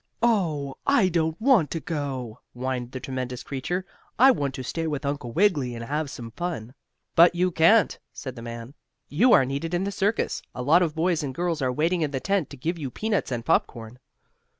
[0.23, 3.85] "Oh, I don't want to go," whined the tremendous creature.
[4.17, 6.73] "I want to stay with Uncle Wiggily, and have some fun."
[7.15, 8.73] "But you can't," said the man.
[9.09, 10.41] "You are needed in the circus.
[10.55, 13.31] A lot of boys and girls are waiting in the tent, to give you peanuts
[13.31, 13.99] and popcorn."